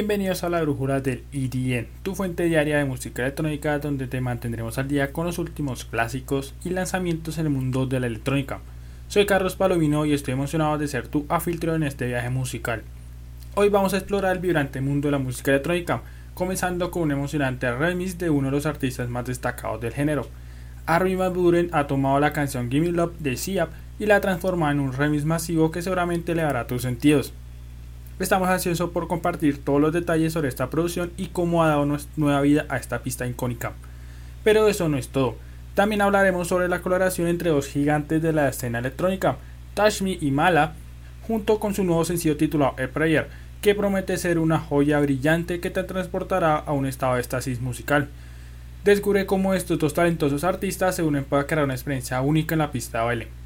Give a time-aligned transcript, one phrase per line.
[0.00, 4.78] Bienvenidos a la brújula del EDN, tu fuente diaria de música electrónica donde te mantendremos
[4.78, 8.60] al día con los últimos clásicos y lanzamientos en el mundo de la electrónica.
[9.08, 12.82] Soy Carlos Palomino y estoy emocionado de ser tu afiltro en este viaje musical.
[13.56, 16.00] Hoy vamos a explorar el vibrante mundo de la música electrónica,
[16.32, 20.26] comenzando con un emocionante remix de uno de los artistas más destacados del género.
[20.86, 23.68] Armin Van Buren ha tomado la canción Gimme Love de Siap
[23.98, 27.34] y la ha transformado en un remix masivo que seguramente le dará tus sentidos.
[28.20, 32.42] Estamos ansiosos por compartir todos los detalles sobre esta producción y cómo ha dado nueva
[32.42, 33.72] vida a esta pista icónica.
[34.44, 35.36] Pero eso no es todo.
[35.74, 39.38] También hablaremos sobre la colaboración entre dos gigantes de la escena electrónica,
[39.72, 40.74] Tashmi y Mala,
[41.26, 43.30] junto con su nuevo sencillo titulado A Prayer,
[43.62, 48.10] que promete ser una joya brillante que te transportará a un estado de estasis musical.
[48.84, 52.70] Descubre cómo estos dos talentosos artistas se unen para crear una experiencia única en la
[52.70, 53.39] pista de baile.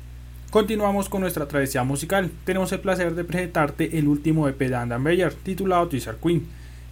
[0.54, 2.30] Continuamos con nuestra travesía musical.
[2.44, 6.46] Tenemos el placer de presentarte el último EP de Andan Beyer, titulado Teaser Queen.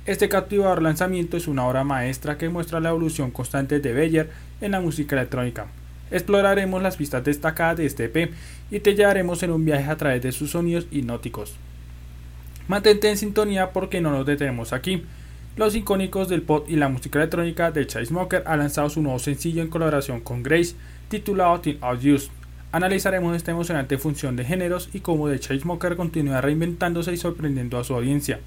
[0.04, 4.30] Este captivador lanzamiento es una obra maestra que muestra la evolución constante de Beyer
[4.60, 5.68] en la música electrónica.
[6.10, 8.32] Exploraremos las pistas destacadas de este EP
[8.72, 11.54] y te llevaremos en un viaje a través de sus sonidos hipnóticos.
[12.66, 15.04] Mantente en sintonía porque no nos detenemos aquí.
[15.54, 19.62] Los icónicos del pop y la música electrónica de Smoker ha lanzado su nuevo sencillo
[19.62, 20.74] en colaboración con Grace,
[21.08, 22.41] titulado Teen Out Use.
[22.72, 27.84] Analizaremos esta emocionante función de géneros y cómo The Chainsmoker continúa reinventándose y sorprendiendo a
[27.84, 28.40] su audiencia.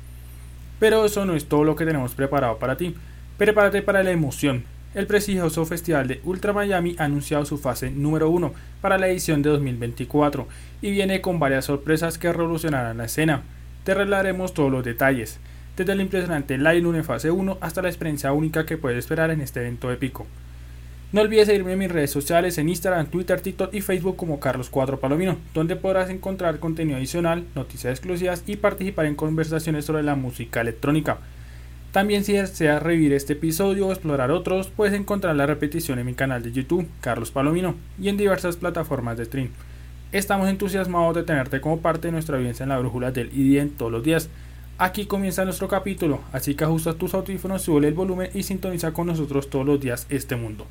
[0.79, 2.95] Pero eso no es todo lo que tenemos preparado para ti.
[3.37, 4.63] Prepárate para la emoción.
[4.95, 9.43] El prestigioso festival de Ultra Miami ha anunciado su fase número 1 para la edición
[9.43, 10.47] de 2024
[10.81, 13.43] y viene con varias sorpresas que revolucionarán la escena.
[13.83, 15.39] Te revelaremos todos los detalles,
[15.77, 19.41] desde el impresionante line en fase 1 hasta la experiencia única que puedes esperar en
[19.41, 20.25] este evento épico.
[21.15, 24.69] No olvides seguirme en mis redes sociales en Instagram, Twitter, TikTok y Facebook como Carlos
[24.69, 30.15] 4 Palomino, donde podrás encontrar contenido adicional, noticias exclusivas y participar en conversaciones sobre la
[30.15, 31.19] música electrónica.
[31.93, 36.15] También si deseas revivir este episodio o explorar otros, puedes encontrar la repetición en mi
[36.15, 39.51] canal de YouTube, Carlos Palomino, y en diversas plataformas de stream.
[40.11, 43.89] Estamos entusiasmados de tenerte como parte de nuestra audiencia en la brújula del IDN todos
[43.89, 44.29] los días.
[44.77, 49.07] Aquí comienza nuestro capítulo, así que ajusta tus audífonos, sube el volumen y sintoniza con
[49.07, 50.67] nosotros todos los días este mundo.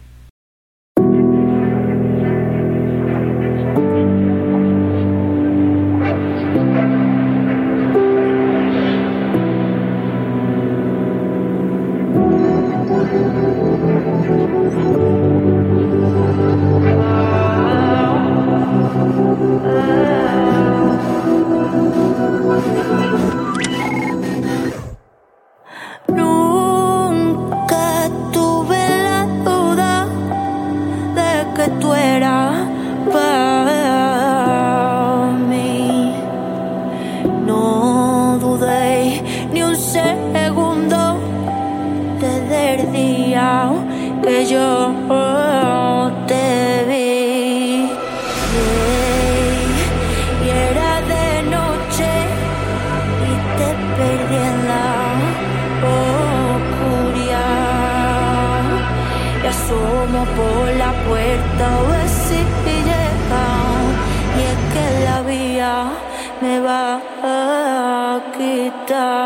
[68.86, 69.23] dark.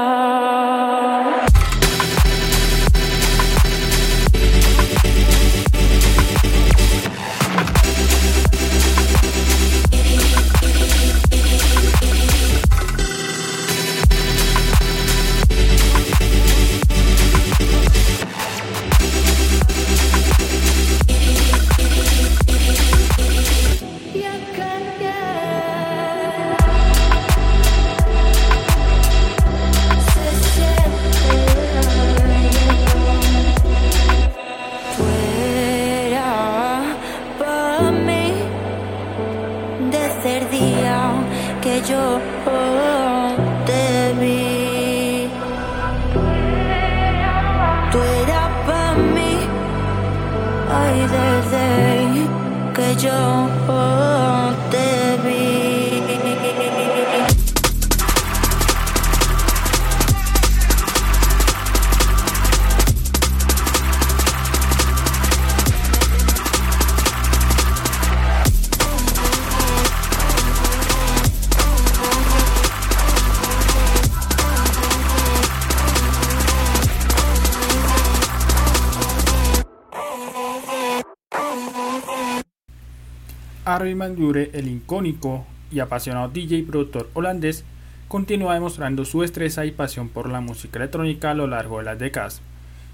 [84.17, 87.65] El icónico y apasionado DJ y productor holandés,
[88.09, 91.99] continúa demostrando su destreza y pasión por la música electrónica a lo largo de las
[91.99, 92.41] décadas.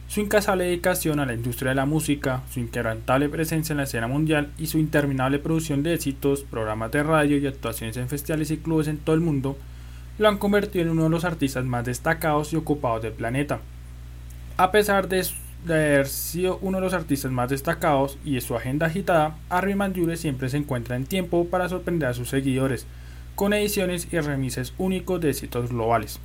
[0.08, 4.06] Su incansable dedicación a la industria de la música, su inquebrantable presencia en la escena
[4.06, 8.58] mundial y su interminable producción de éxitos, programas de radio y actuaciones en festivales y
[8.58, 9.56] clubes en todo el mundo,
[10.18, 13.60] lo han convertido en uno de los artistas más destacados y ocupados del planeta.
[14.56, 15.20] A pesar de
[15.64, 19.78] de haber sido uno de los artistas más destacados y de su agenda agitada, Armin
[19.78, 22.86] Van siempre se encuentra en tiempo para sorprender a sus seguidores,
[23.34, 26.20] con ediciones y remises únicos de éxitos globales,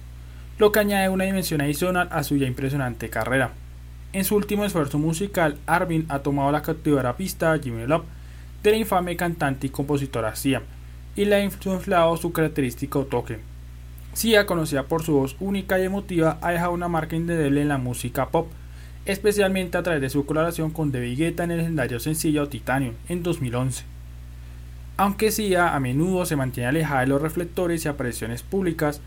[0.57, 3.53] lo que añade una dimensión adicional a su ya impresionante carrera.
[4.11, 8.05] En su último esfuerzo musical, Armin ha tomado la cautivadora pista Jimmy Love
[8.63, 10.61] de la infame cantante y compositora Sia,
[11.15, 13.39] y le ha influenciado su característico toque.
[14.13, 17.77] Sia, conocida por su voz única y emotiva, ha dejado una marca indeleble en la
[17.77, 18.49] música pop,
[19.05, 23.23] especialmente a través de su colaboración con David Guetta en el legendario sencillo Titanium en
[23.23, 23.83] 2011.
[24.97, 29.01] Aunque Sia a menudo se mantiene alejada de los reflectores y apariciones públicas,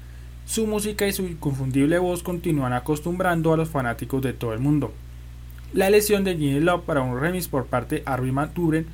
[0.46, 4.92] su música y su inconfundible voz continúan acostumbrando a los fanáticos de todo el mundo.
[5.72, 8.86] La elección de Ginny Love para un remix por parte de Arby Maturen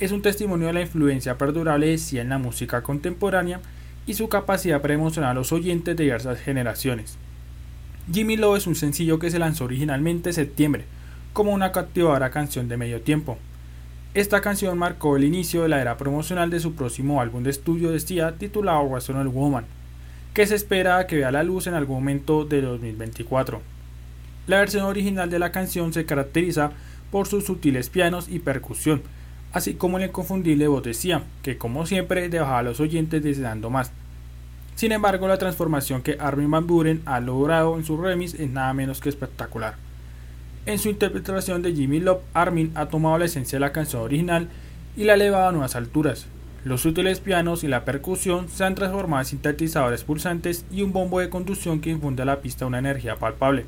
[0.00, 3.60] es un testimonio de la influencia perdurable de Sia en la música contemporánea
[4.06, 7.16] y su capacidad para emocionar a los oyentes de diversas generaciones.
[8.12, 10.84] Jimmy Love es un sencillo que se lanzó originalmente en septiembre,
[11.32, 13.38] como una captivadora canción de medio tiempo.
[14.12, 17.90] Esta canción marcó el inicio de la era promocional de su próximo álbum de estudio
[17.90, 19.64] de Sia titulado Rational Woman,
[20.34, 23.62] que se espera que vea la luz en algún momento de 2024.
[24.48, 26.72] La versión original de la canción se caracteriza
[27.10, 29.00] por sus sutiles pianos y percusión,
[29.54, 33.70] así como el inconfundible voz de Sia, que como siempre dejaba a los oyentes deseando
[33.70, 33.92] más.
[34.74, 38.72] Sin embargo, la transformación que Armin Van Buren ha logrado en su remix es nada
[38.74, 39.76] menos que espectacular.
[40.66, 44.48] En su interpretación de Jimmy Love, Armin ha tomado la esencia de la canción original
[44.96, 46.26] y la ha elevado a nuevas alturas.
[46.64, 51.20] Los sutiles pianos y la percusión se han transformado en sintetizadores pulsantes y un bombo
[51.20, 53.66] de conducción que infunde a la pista una energía palpable.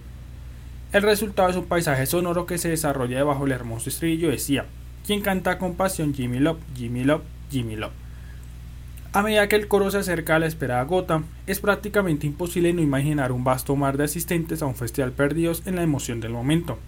[0.93, 4.65] El resultado es un paisaje sonoro que se desarrolla debajo del hermoso estribillo de Sia,
[5.05, 8.06] quien canta con pasión Jimmy Love, Jimmy Love, Jimmy Love.
[9.17, 12.83] A medida que el coro se acerca a la esperada gota, es prácticamente imposible no
[12.83, 16.79] imaginar un vasto mar de asistentes a un festival perdidos en la emoción del momento.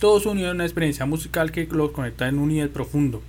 [0.00, 3.22] Todos unidos en una experiencia musical que los conecta en un nivel profundo.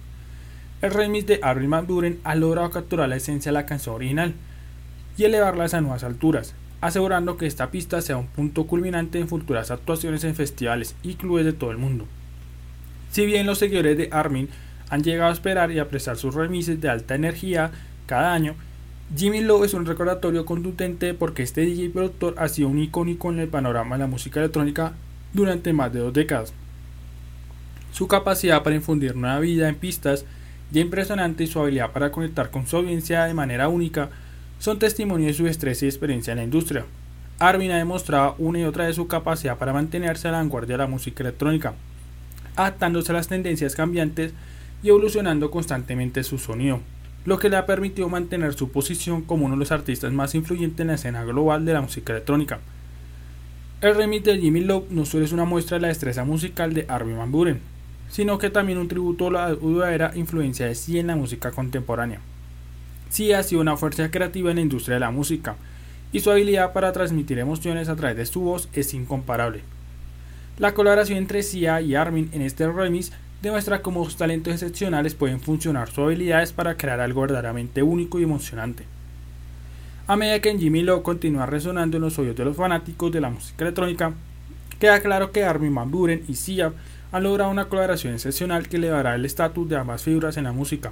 [0.82, 4.34] El remix de Armin Van Buren ha logrado capturar la esencia de la canción original
[5.16, 9.72] y elevarlas a nuevas alturas, asegurando que esta pista sea un punto culminante en futuras
[9.72, 12.08] actuaciones en festivales y clubes de todo el mundo.
[13.10, 14.50] Si bien los seguidores de Armin
[14.90, 17.72] han llegado a esperar y apreciar sus remises de alta energía
[18.12, 18.56] cada año,
[19.16, 23.40] Jimmy Love es un recordatorio contundente porque este DJ productor ha sido un icónico en
[23.40, 24.92] el panorama de la música electrónica
[25.32, 26.52] durante más de dos décadas.
[27.94, 30.26] Su capacidad para infundir nueva vida en pistas
[30.72, 34.10] ya impresionante y su habilidad para conectar con su audiencia de manera única
[34.60, 36.84] son testimonio de su estrés y experiencia en la industria.
[37.40, 40.84] Arvin ha demostrado una y otra vez su capacidad para mantenerse a la vanguardia de
[40.84, 41.76] la música electrónica,
[42.58, 44.34] adaptándose a las tendencias cambiantes
[44.84, 46.82] y evolucionando constantemente su sonido
[47.26, 50.80] lo que le ha permitido mantener su posición como uno de los artistas más influyentes
[50.80, 52.60] en la escena global de la música electrónica.
[53.82, 56.86] El remix de Jimmy Love no solo es una muestra de la destreza musical de
[56.88, 57.62] Armin Van Buren,
[58.10, 62.20] sino que también un tributo a la duradera influencia de sí en la música contemporánea.
[63.10, 65.56] sí ha sido una fuerza creativa en la industria de la música,
[66.14, 69.62] y su habilidad para transmitir emociones a través de su voz es incomparable.
[70.58, 75.40] La colaboración entre Sia y Armin en este remix demuestra cómo sus talentos excepcionales pueden
[75.40, 78.86] funcionar sus habilidades para crear algo verdaderamente único y emocionante.
[80.08, 83.30] A medida que Jimmy Lowe continúa resonando en los oídos de los fanáticos de la
[83.30, 84.14] música electrónica,
[84.80, 86.74] queda claro que Armin Van Buren y Sia
[87.12, 90.92] han logrado una colaboración excepcional que elevará el estatus de ambas figuras en la música.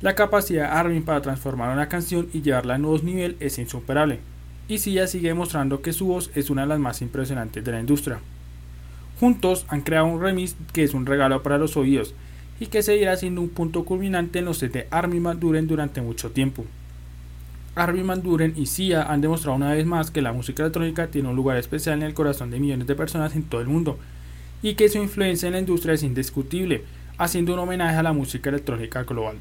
[0.00, 4.20] La capacidad de Armin para transformar una canción y llevarla a nuevos niveles es insuperable,
[4.68, 7.80] y Sia sigue demostrando que su voz es una de las más impresionantes de la
[7.80, 8.20] industria.
[9.18, 12.14] Juntos han creado un remix que es un regalo para los oídos
[12.60, 16.00] y que seguirá siendo un punto culminante en los set de Armin Van Buren durante
[16.00, 16.64] mucho tiempo.
[17.74, 21.28] Armin Van Buren y Sia han demostrado una vez más que la música electrónica tiene
[21.28, 23.98] un lugar especial en el corazón de millones de personas en todo el mundo
[24.62, 26.84] y que su influencia en la industria es indiscutible,
[27.18, 29.36] haciendo un homenaje a la música electrónica global.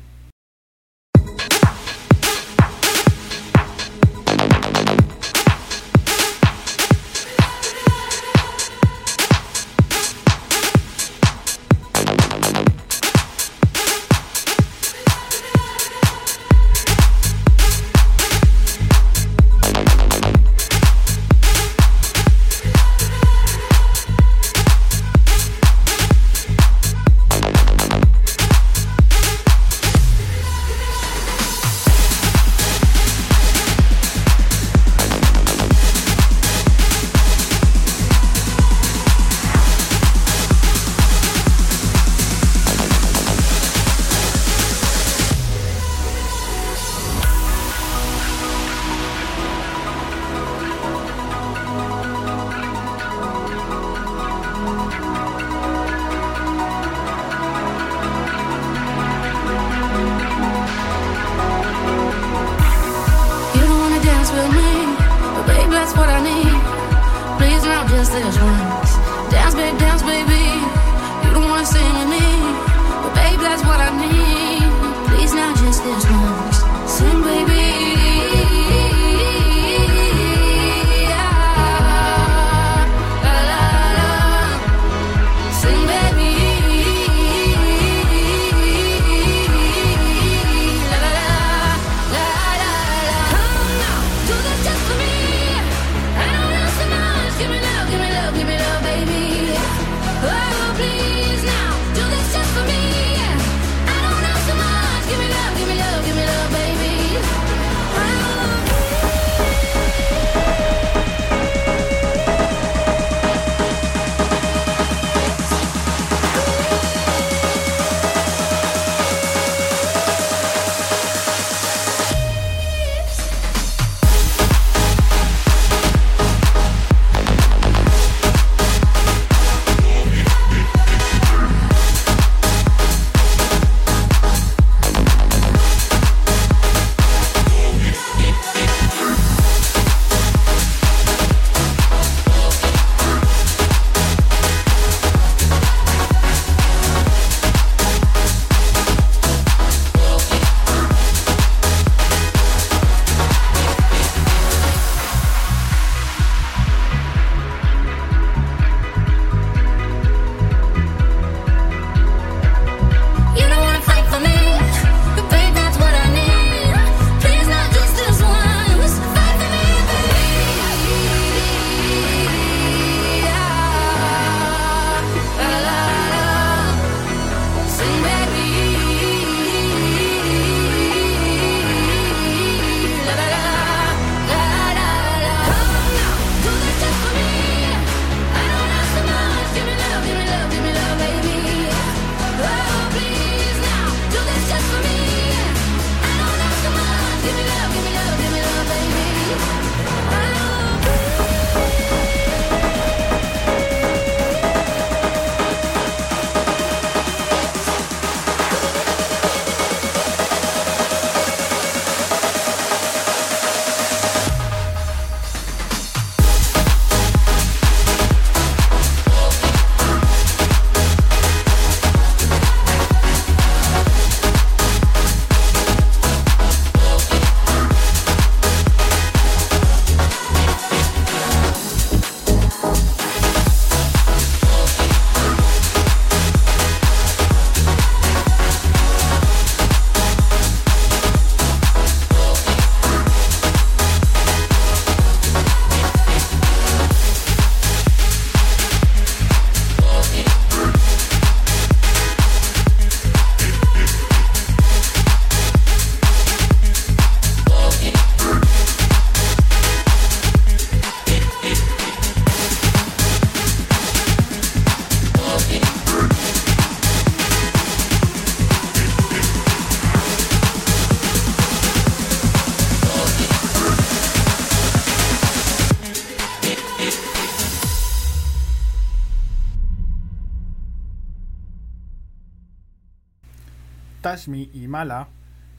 [284.25, 285.08] Tashmi y Mala,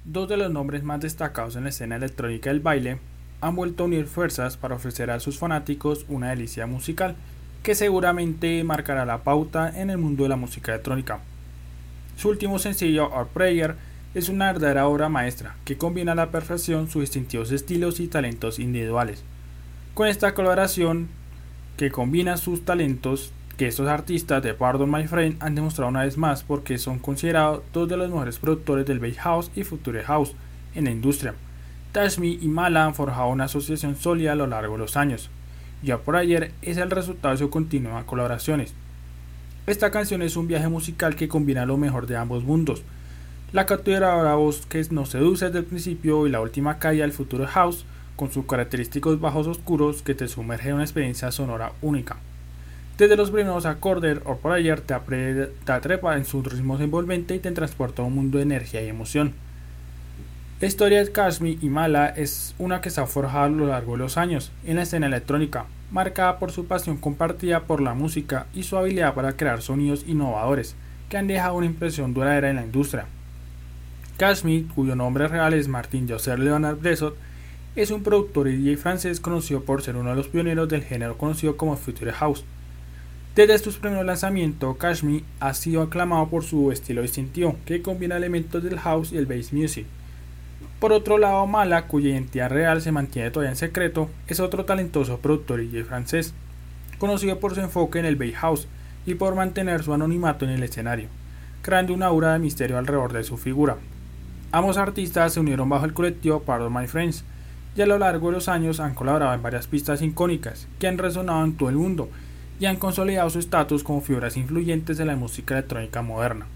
[0.05, 2.99] dos de los nombres más destacados en la escena electrónica del baile,
[3.41, 7.15] han vuelto a unir fuerzas para ofrecer a sus fanáticos una delicia musical
[7.63, 11.21] que seguramente marcará la pauta en el mundo de la música electrónica.
[12.17, 13.77] Su último sencillo, Our Prayer,
[14.15, 18.59] es una verdadera obra maestra que combina a la perfección sus distintivos estilos y talentos
[18.59, 19.23] individuales.
[19.95, 21.09] Con esta colaboración
[21.77, 26.19] que combina sus talentos, que estos artistas de Pardon My Friend han demostrado una vez
[26.19, 30.35] más porque son considerados dos de los mejores productores del Bay House y Future House
[30.75, 31.35] en la industria.
[31.93, 35.31] Tashmi y Mala han forjado una asociación sólida a lo largo de los años.
[35.83, 38.75] Ya por ayer es el resultado de su continua colaboraciones.
[39.67, 42.83] Esta canción es un viaje musical que combina lo mejor de ambos mundos.
[43.53, 47.47] La capturadora voz que nos seduce desde el principio y la última calle al Future
[47.47, 52.17] House con sus característicos bajos oscuros que te sumerge en una experiencia sonora única.
[52.99, 57.41] Desde los primeros acordes o por ayer te, te atrepa en sus ritmos envolventes y
[57.41, 59.35] te transporta a un mundo de energía y emoción.
[60.59, 63.93] La historia de Kashmi y Mala es una que se ha forjado a lo largo
[63.93, 68.47] de los años en la escena electrónica, marcada por su pasión compartida por la música
[68.55, 70.75] y su habilidad para crear sonidos innovadores
[71.11, 73.05] que han dejado una impresión duradera en la industria.
[74.17, 77.15] Kashmi, cuyo nombre real es Martin Joseph Leonard Bressot,
[77.77, 81.19] es un productor y DJ francés conocido por ser uno de los pioneros del género
[81.19, 82.47] conocido como Future House.
[83.37, 88.65] Desde sus primeros lanzamientos, Kashmi ha sido aclamado por su estilo distintivo, que combina elementos
[88.65, 89.85] del house y el bass music.
[90.81, 95.19] Por otro lado, Mala, cuya identidad real se mantiene todavía en secreto, es otro talentoso
[95.19, 96.33] productor y francés,
[96.97, 98.69] conocido por su enfoque en el bass house
[99.05, 101.09] y por mantener su anonimato en el escenario,
[101.61, 103.77] creando una aura de misterio alrededor de su figura.
[104.51, 107.23] Ambos artistas se unieron bajo el colectivo Pardon My Friends,
[107.77, 110.97] y a lo largo de los años han colaborado en varias pistas icónicas que han
[110.97, 112.09] resonado en todo el mundo
[112.59, 116.47] y han consolidado su estatus como figuras influyentes de la música electrónica moderna.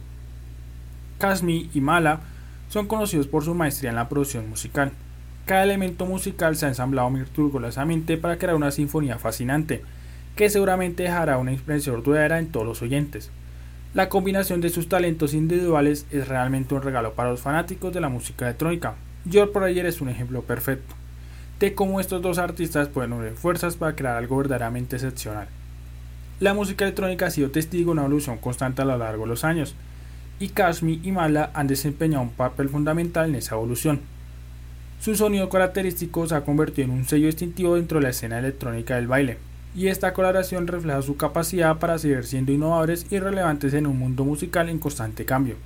[1.18, 2.20] Kasmi y Mala
[2.68, 4.92] son conocidos por su maestría en la producción musical.
[5.44, 9.82] Cada elemento musical se ha ensamblado virtuosamente para crear una sinfonía fascinante,
[10.36, 13.30] que seguramente dejará una impresión duradera en todos los oyentes.
[13.92, 18.08] La combinación de sus talentos individuales es realmente un regalo para los fanáticos de la
[18.08, 18.94] música electrónica.
[19.28, 20.94] George Prayer es un ejemplo perfecto
[21.60, 25.46] de cómo estos dos artistas pueden unir fuerzas para crear algo verdaderamente excepcional.
[26.40, 29.44] La música electrónica ha sido testigo de una evolución constante a lo largo de los
[29.44, 29.74] años,
[30.38, 34.00] y Kashmi y Mala han desempeñado un papel fundamental en esa evolución.
[35.00, 38.96] Su sonido característico se ha convertido en un sello distintivo dentro de la escena electrónica
[38.96, 39.36] del baile,
[39.76, 44.24] y esta colaboración refleja su capacidad para seguir siendo innovadores y relevantes en un mundo
[44.24, 45.56] musical en constante cambio.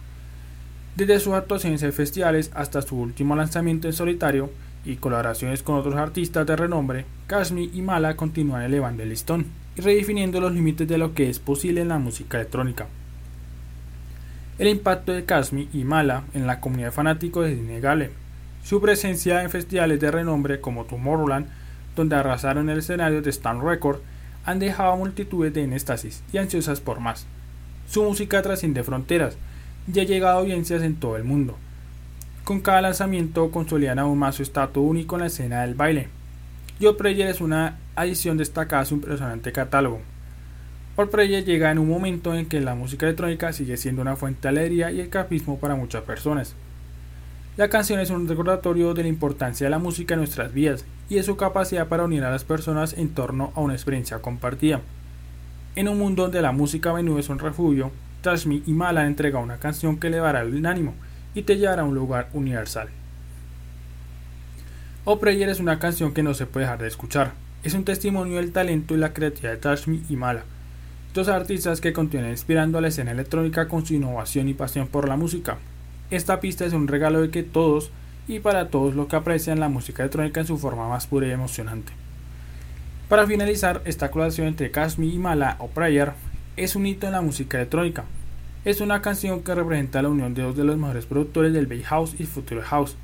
[0.96, 4.50] Desde sus actuaciones en festivales hasta su último lanzamiento en solitario,
[4.84, 9.80] y colaboraciones con otros artistas de renombre, Kashmi y Mala continúan elevando el listón y
[9.80, 12.86] redefiniendo los límites de lo que es posible en la música electrónica.
[14.58, 18.10] El impacto de Kashmi y Mala en la comunidad de fanáticos es innegable.
[18.64, 21.46] Su presencia en festivales de renombre como Tomorrowland,
[21.96, 24.00] donde arrasaron el escenario de Stand Record,
[24.44, 27.26] han dejado a multitudes de éxtasis y ansiosas por más.
[27.88, 29.36] Su música trasciende fronteras
[29.92, 31.56] y ha llegado a audiencias en todo el mundo,
[32.44, 36.08] con cada lanzamiento consolidan aún más su estatus único en la escena del baile.
[36.80, 40.00] Yo Prayer es una adición destacada a su impresionante catálogo.
[40.96, 44.42] All Prayer llega en un momento en que la música electrónica sigue siendo una fuente
[44.42, 46.56] de alegría y escapismo para muchas personas.
[47.56, 51.14] La canción es un recordatorio de la importancia de la música en nuestras vidas y
[51.14, 54.80] de su capacidad para unir a las personas en torno a una experiencia compartida.
[55.76, 59.06] En un mundo donde la música a menudo es un refugio, Tashmi y Mala han
[59.06, 60.94] entregado una canción que elevará el ánimo
[61.36, 62.88] y te llevará a un lugar universal.
[65.06, 67.32] O Prayer es una canción que no se puede dejar de escuchar.
[67.62, 70.44] Es un testimonio del talento y la creatividad de Tashmi y Mala,
[71.12, 75.06] dos artistas que continúan inspirando a la escena electrónica con su innovación y pasión por
[75.06, 75.58] la música.
[76.10, 77.90] Esta pista es un regalo de que todos
[78.28, 81.32] y para todos los que aprecian la música electrónica en su forma más pura y
[81.32, 81.92] emocionante.
[83.10, 86.14] Para finalizar, esta colaboración entre Kashmi y Mala o Prayer
[86.56, 88.06] es un hito en la música electrónica,
[88.64, 91.82] es una canción que representa la unión de dos de los mejores productores del Bay
[91.82, 92.96] House y Future House,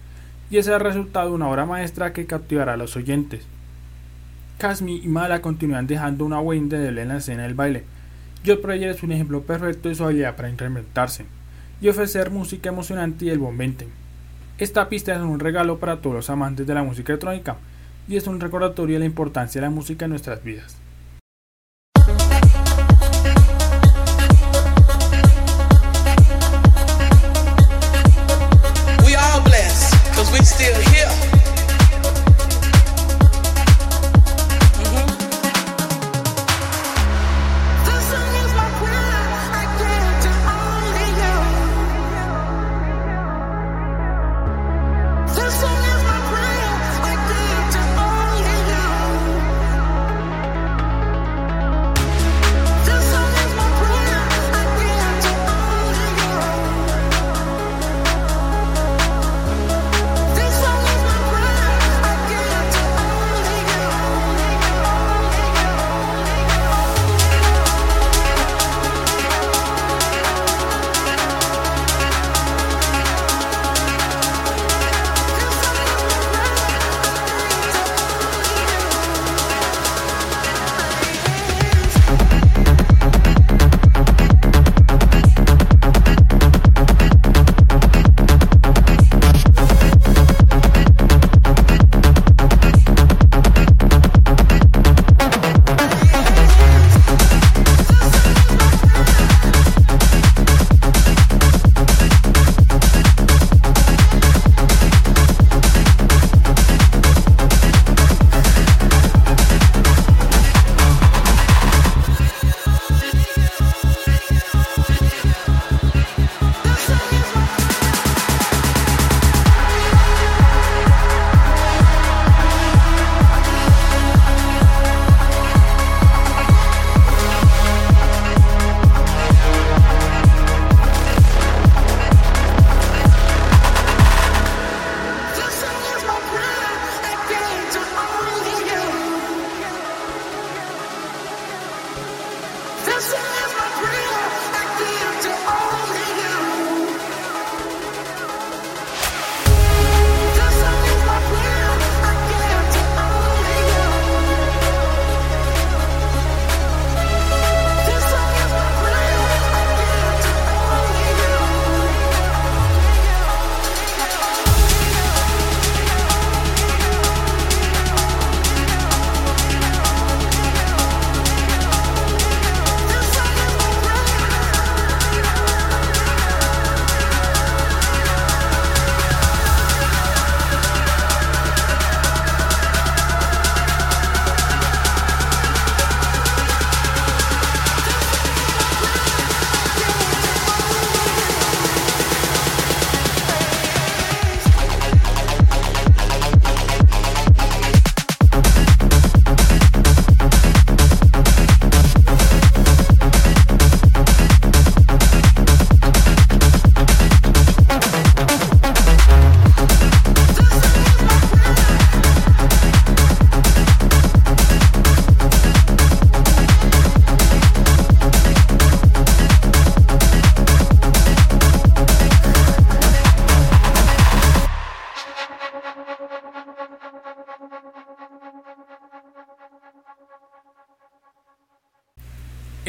[0.50, 3.46] y es el resultado una obra maestra que captivará a los oyentes.
[4.58, 7.84] Kasmi y Mala continúan dejando una huella indeleble en la escena del baile.
[8.44, 11.24] Joe Prayer es un ejemplo perfecto de su habilidad para incrementarse
[11.80, 13.88] y ofrecer música emocionante y envolvente.
[14.58, 17.56] Esta pista es un regalo para todos los amantes de la música electrónica
[18.08, 20.76] y es un recordatorio de la importancia de la música en nuestras vidas.
[30.44, 30.99] still here.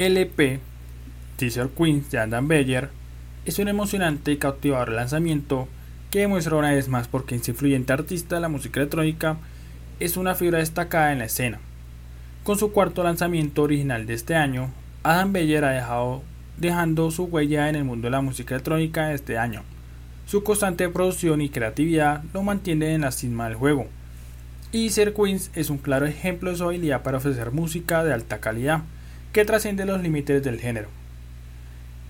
[0.02, 0.60] LP
[1.38, 2.90] Teaser Queens de Adam Beyer
[3.46, 5.68] es un emocionante y cautivador lanzamiento
[6.10, 9.38] que demuestra una vez más por qué ese influyente artista de la música electrónica
[10.00, 11.60] es una figura destacada en la escena.
[12.44, 14.72] Con su cuarto lanzamiento original de este año,
[15.04, 16.24] Adam Beyer ha dejado
[16.58, 19.62] dejando su huella en el mundo de la música electrónica este año.
[20.26, 23.86] Su constante producción y creatividad lo mantiene en la cima del juego.
[24.72, 28.82] Y Queens es un claro ejemplo de su habilidad para ofrecer música de alta calidad,
[29.34, 30.89] que trasciende los límites del género.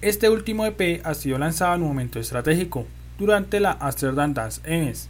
[0.01, 2.88] Este último EP ha sido lanzado en un momento estratégico,
[3.19, 5.10] durante la Amsterdam Dance Events,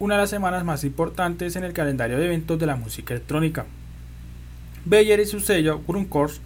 [0.00, 3.66] una de las semanas más importantes en el calendario de eventos de la música electrónica.
[4.84, 6.40] Beyer y su sello Course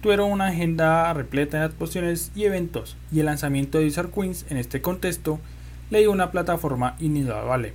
[0.00, 4.56] tuvieron una agenda repleta de actuaciones y eventos, y el lanzamiento de Wizard Queens en
[4.56, 5.38] este contexto
[5.90, 7.74] le dio una plataforma inigualable.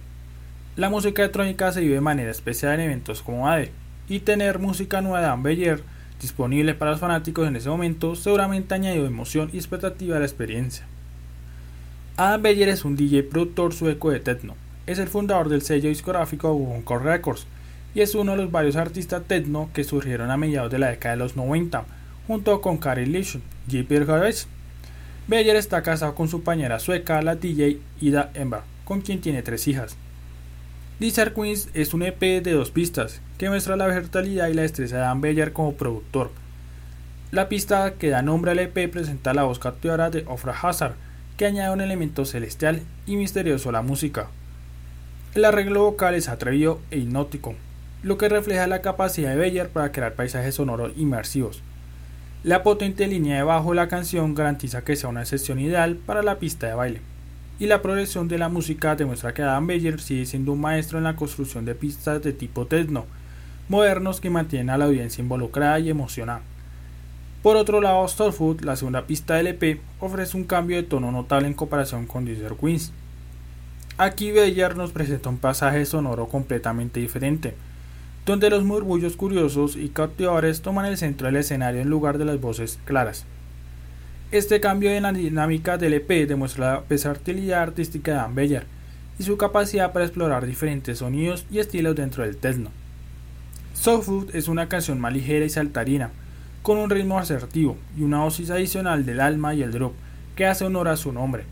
[0.76, 3.72] La música electrónica se vive de manera especial en eventos como ADE,
[4.08, 5.84] y tener música nueva de Dan Beyer
[6.20, 10.86] disponible para los fanáticos en ese momento seguramente añadió emoción y expectativa a la experiencia.
[12.18, 14.56] Adam Beyer es un DJ productor sueco de techno.
[14.86, 17.48] Es el fundador del sello discográfico Encore Records
[17.96, 21.16] y es uno de los varios artistas techno que surgieron a mediados de la década
[21.16, 21.86] de los 90
[22.28, 24.48] junto con Kari Lishon y JP Harris.
[25.28, 29.68] Beyer está casado con su compañera sueca, la DJ Ida Ember, con quien tiene tres
[29.68, 29.96] hijas.
[31.00, 34.98] Lizard Queens es un EP de dos pistas que muestra la versatilidad y la destreza
[34.98, 36.30] de Dan Beyer como productor.
[37.32, 40.96] La pista que da nombre al EP presenta la voz capturada de Ofra Hazard,
[41.38, 44.28] que añade un elemento celestial y misterioso a la música.
[45.36, 47.56] El arreglo vocal es atrevido e hipnótico,
[48.04, 51.62] lo que refleja la capacidad de Beyer para crear paisajes sonoros inmersivos.
[52.44, 56.24] La potente línea de bajo de la canción garantiza que sea una sesión ideal para
[56.24, 57.02] la pista de baile
[57.60, 61.04] y la progresión de la música demuestra que Adam Beyer sigue siendo un maestro en
[61.04, 63.06] la construcción de pistas de tipo techno,
[63.68, 66.42] modernos que mantienen a la audiencia involucrada y emocionada.
[67.44, 71.48] Por otro lado, Food, la segunda pista del EP, ofrece un cambio de tono notable
[71.48, 72.94] en comparación con Desert Queens.
[73.98, 77.56] Aquí Beyer nos presenta un pasaje sonoro completamente diferente,
[78.26, 82.40] donde los murmullos curiosos y cautivadores toman el centro del escenario en lugar de las
[82.40, 83.26] voces claras.
[84.32, 88.68] Este cambio en la dinámica del EP demuestra la versatilidad artística de Dan Beyer
[89.18, 92.70] y su capacidad para explorar diferentes sonidos y estilos dentro del techno.
[93.74, 96.12] Soul Food es una canción más ligera y saltarina,
[96.62, 99.94] con un ritmo asertivo y una dosis adicional del alma y el drop
[100.36, 101.46] que hace honor a su nombre.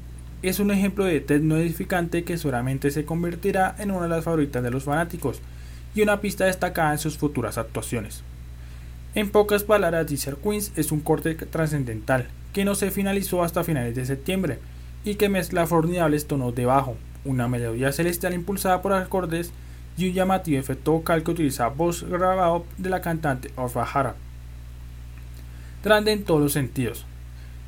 [0.43, 4.61] Es un ejemplo de techno edificante que seguramente se convertirá en una de las favoritas
[4.61, 5.41] de los fanáticos
[5.95, 8.21] y una pista destacada en sus futuras actuaciones.
[9.15, 13.93] En pocas palabras, Deezer Queens es un corte trascendental que no se finalizó hasta finales
[13.93, 14.57] de septiembre
[15.05, 19.51] y que mezcla formidables tonos de bajo, una melodía celestial impulsada por acordes
[19.95, 24.15] y un llamativo efecto vocal que utiliza voz grabado de la cantante Orfa Hara.
[25.83, 27.05] Grande en todos los sentidos,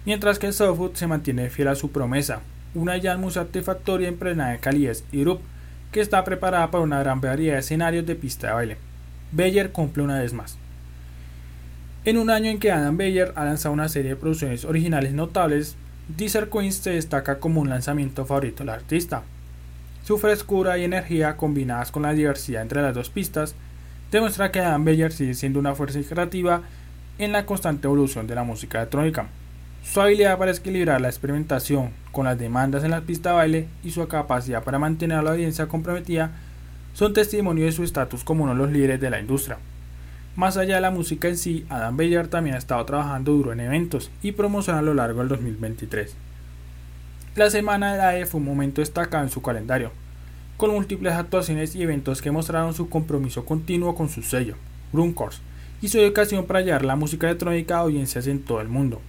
[0.08, 2.42] mientras que el se mantiene fiel a su promesa,
[2.74, 5.42] una jazz satisfactoria impregnada de calidez y grup
[5.92, 8.78] que está preparada para una gran variedad de escenarios de pista de baile.
[9.34, 10.58] Beyer cumple una vez más.
[12.06, 15.76] En un año en que Adam Beyer ha lanzado una serie de producciones originales notables,
[16.08, 19.24] Deezer Queens se destaca como un lanzamiento favorito del artista.
[20.06, 23.54] Su frescura y energía combinadas con la diversidad entre las dos pistas
[24.12, 26.62] demuestra que Adam Beyer sigue siendo una fuerza creativa
[27.18, 29.28] en la constante evolución de la música electrónica.
[29.84, 33.92] Su habilidad para equilibrar la experimentación con las demandas en la pista de baile y
[33.92, 36.32] su capacidad para mantener a la audiencia comprometida
[36.94, 39.58] son testimonio de su estatus como uno de los líderes de la industria.
[40.40, 43.60] Más allá de la música en sí, Adam Beyer también ha estado trabajando duro en
[43.60, 46.16] eventos y promoción a lo largo del 2023.
[47.36, 49.92] La semana de la E fue un momento destacado en su calendario,
[50.56, 54.56] con múltiples actuaciones y eventos que mostraron su compromiso continuo con su sello,
[55.14, 55.42] Course,
[55.82, 59.02] y su educación para llevar la música electrónica a audiencias en todo el mundo.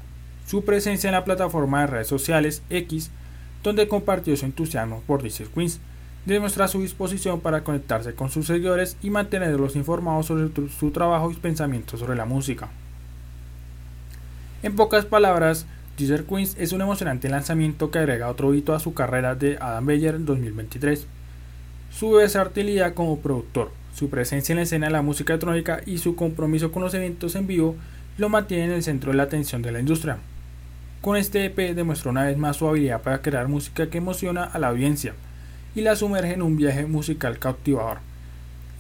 [0.49, 3.13] Su presencia en la plataforma de redes sociales X,
[3.63, 5.79] donde compartió su entusiasmo por Disney Queens,
[6.35, 11.35] demuestra su disposición para conectarse con sus seguidores y mantenerlos informados sobre su trabajo y
[11.37, 12.69] pensamientos sobre la música.
[14.63, 15.67] En pocas palabras,
[15.97, 19.87] Deezer Queens es un emocionante lanzamiento que agrega otro hito a su carrera de Adam
[19.87, 21.07] Beyer en 2023.
[21.91, 26.15] Su versatilidad como productor, su presencia en la escena de la música electrónica y su
[26.15, 27.77] compromiso con los eventos en vivo
[28.19, 30.19] lo mantienen en el centro de la atención de la industria.
[31.01, 34.59] Con este EP demuestra una vez más su habilidad para crear música que emociona a
[34.59, 35.15] la audiencia,
[35.75, 37.99] y la sumerge en un viaje musical cautivador.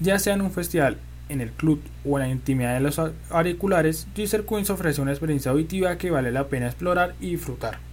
[0.01, 0.99] Ya sea en un festival,
[1.29, 3.01] en el club o en la intimidad de los
[3.31, 7.90] auriculares, Deezer Queens ofrece una experiencia auditiva que vale la pena explorar y disfrutar.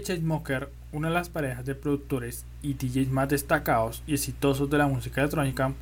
[0.00, 4.78] The Chainsmokers, una de las parejas de productores y DJs más destacados y exitosos de
[4.78, 5.74] la música electrónica,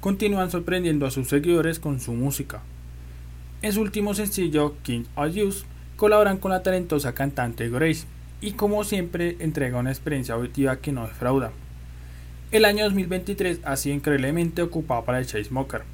[0.00, 2.62] continúan sorprendiendo a sus seguidores con su música.
[3.62, 5.62] En su último sencillo, King of Youth,
[5.96, 8.06] colaboran con la talentosa cantante Grace
[8.40, 11.52] y como siempre entrega una experiencia auditiva que no defrauda.
[12.50, 15.84] El año 2023 ha sido increíblemente ocupado para el Chainsmokers.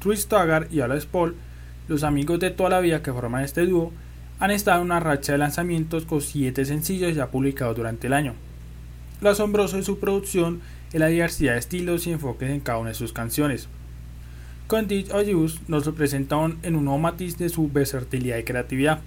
[0.00, 1.34] Tris Taggart y Alex Paul,
[1.88, 3.90] los amigos de toda la vida que forman este dúo,
[4.42, 8.34] han estado en una racha de lanzamientos con 7 sencillos ya publicados durante el año.
[9.20, 10.60] Lo asombroso de su producción
[10.92, 13.68] es la diversidad de estilos y enfoques en cada una de sus canciones.
[14.66, 18.98] Con Ditch or Use nos representan en un nuevo matiz de su versatilidad y creatividad.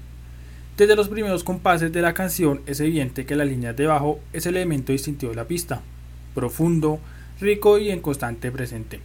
[0.78, 4.46] Desde los primeros compases de la canción es evidente que la línea de bajo es
[4.46, 5.82] el elemento distintivo de la pista,
[6.34, 7.02] profundo,
[7.42, 9.02] rico y en constante presente.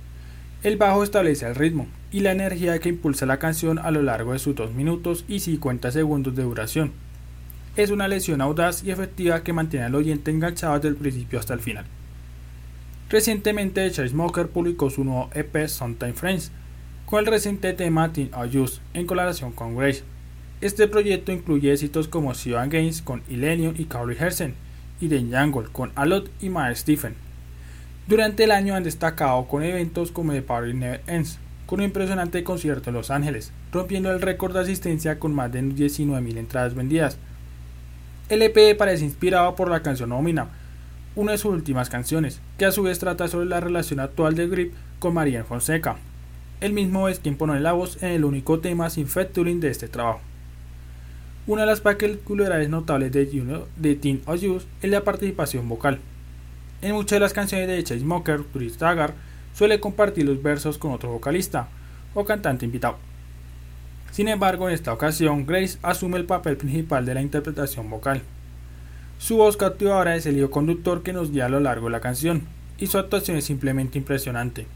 [0.63, 4.33] El bajo establece el ritmo y la energía que impulsa la canción a lo largo
[4.33, 6.93] de sus 2 minutos y 50 segundos de duración.
[7.77, 11.55] Es una lesión audaz y efectiva que mantiene al oyente enganchado desde el principio hasta
[11.55, 11.85] el final.
[13.09, 16.53] Recientemente, The Chainsmokers publicó su nuevo EP Sometime Friends,
[17.07, 20.05] con el reciente tema Teen Use en colaboración con Grace.
[20.61, 24.55] Este proyecto incluye éxitos como Siobhan Gaines con Illenium y Carly Hersen,
[25.01, 27.15] y Den Jungle con Alot y Miles Stephen.
[28.07, 31.39] Durante el año han destacado con eventos como The Party Never Ends,
[31.71, 35.63] con un impresionante concierto en Los Ángeles, rompiendo el récord de asistencia con más de
[35.63, 37.17] 19.000 entradas vendidas.
[38.29, 40.49] El EP parece inspirado por la canción Omina,
[41.15, 44.49] una de sus últimas canciones, que a su vez trata sobre la relación actual de
[44.49, 45.95] Grip con Marianne Fonseca.
[46.61, 49.87] El mismo es quien pone la voz en el único tema sin featuring de este
[49.87, 50.23] trabajo.
[51.47, 53.27] Una de las particularidades notables de,
[53.77, 56.01] de Teen Youth es la participación vocal.
[56.83, 59.15] En muchas de las canciones de Chainsmokers, Chris Taggart
[59.61, 61.69] suele compartir los versos con otro vocalista
[62.15, 62.97] o cantante invitado.
[64.11, 68.23] Sin embargo, en esta ocasión, Grace asume el papel principal de la interpretación vocal.
[69.19, 72.01] Su voz cautivadora es el hilo conductor que nos guía a lo largo de la
[72.01, 72.45] canción,
[72.79, 74.67] y su actuación es simplemente impresionante.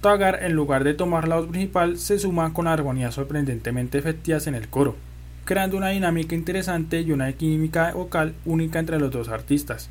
[0.00, 4.54] Taggart, en lugar de tomar la voz principal, se suma con armonías sorprendentemente efectivas en
[4.54, 4.94] el coro,
[5.44, 9.90] creando una dinámica interesante y una química vocal única entre los dos artistas.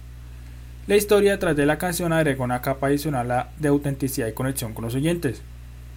[0.87, 4.85] La historia detrás de la canción agrega una capa adicional de autenticidad y conexión con
[4.85, 5.41] los oyentes.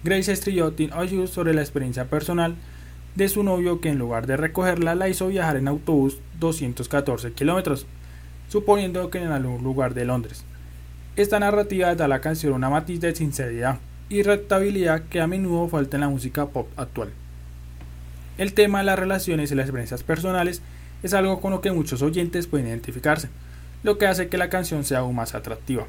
[0.03, 2.55] Grace estrelló Teen You sobre la experiencia personal
[3.15, 7.85] de su novio que en lugar de recogerla la hizo viajar en autobús 214 kilómetros,
[8.49, 10.43] suponiendo que en algún lugar de Londres.
[11.15, 13.79] Esta narrativa da a la canción una matiz de sinceridad
[14.09, 17.11] y rectabilidad que a menudo falta en la música pop actual.
[18.37, 20.61] El tema de las relaciones y las experiencias personales
[21.01, 23.29] es algo con lo que muchos oyentes pueden identificarse
[23.83, 25.87] lo que hace que la canción sea aún más atractiva.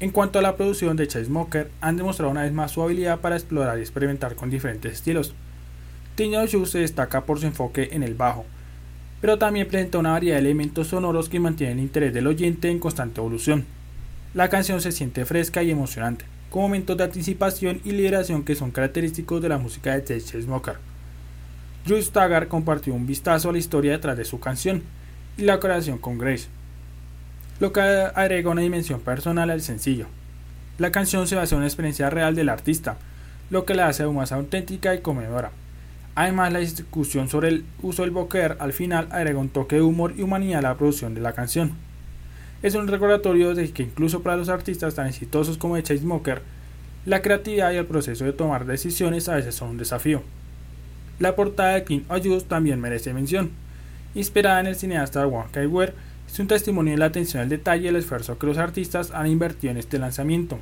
[0.00, 3.36] En cuanto a la producción de Chainsmokers, han demostrado una vez más su habilidad para
[3.36, 5.34] explorar y experimentar con diferentes estilos.
[6.14, 8.44] Teen Shoe se destaca por su enfoque en el bajo,
[9.20, 12.78] pero también presenta una variedad de elementos sonoros que mantienen el interés del oyente en
[12.78, 13.66] constante evolución.
[14.34, 18.70] La canción se siente fresca y emocionante, con momentos de anticipación y liberación que son
[18.70, 20.78] característicos de la música de The Chainsmokers.
[21.86, 24.82] Jules Taggart compartió un vistazo a la historia detrás de su canción
[25.36, 26.48] y la creación con Grace,
[27.60, 30.06] lo que agrega una dimensión personal al sencillo.
[30.78, 32.96] La canción se basa en una experiencia real del artista,
[33.50, 35.50] lo que la hace aún más auténtica y comedora.
[36.14, 40.14] Además, la discusión sobre el uso del boker al final agrega un toque de humor
[40.16, 41.72] y humanidad a la producción de la canción.
[42.62, 46.42] Es un recordatorio de que incluso para los artistas tan exitosos como The Smoker,
[47.06, 50.22] la creatividad y el proceso de tomar decisiones a veces son un desafío.
[51.20, 53.50] La portada de King of también merece mención.
[54.14, 55.92] Inspirada en el cineasta Wong Kar-wai,
[56.30, 59.26] es un testimonio de la atención al detalle y el esfuerzo que los artistas han
[59.26, 60.58] invertido en este lanzamiento.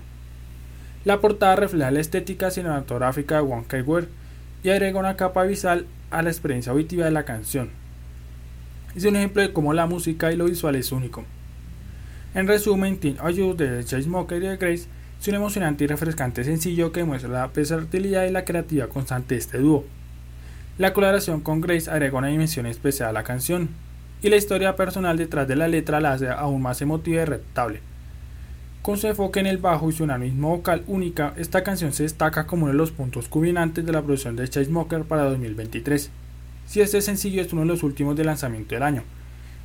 [1.05, 4.07] La portada refleja la estética cinematográfica de Wong Kar-wai
[4.63, 7.71] y agrega una capa visual a la experiencia auditiva de la canción.
[8.95, 11.25] Es un ejemplo de cómo la música y lo visual es único.
[12.35, 14.87] En resumen, Teen You de Chainsmokers y de Grace
[15.21, 19.41] es un emocionante y refrescante sencillo que muestra la versatilidad y la creatividad constante de
[19.41, 19.85] este dúo.
[20.79, 23.71] La colaboración con Grace agrega una dimensión especial a la canción,
[24.23, 27.81] y la historia personal detrás de la letra la hace aún más emotiva y reptable.
[28.83, 32.47] Con su enfoque en el bajo y su analismo vocal única, esta canción se destaca
[32.47, 36.11] como uno de los puntos culminantes de la producción de Chainsmokers para 2023.
[36.67, 39.03] Si este sencillo es uno de los últimos de lanzamiento del año,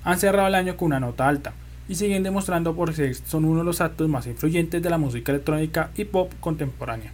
[0.04, 1.54] han cerrado el año con una nota alta
[1.88, 5.32] y siguen demostrando por ser son uno de los actos más influyentes de la música
[5.32, 7.14] electrónica y pop contemporánea.